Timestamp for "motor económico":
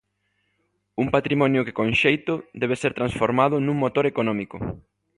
3.83-4.57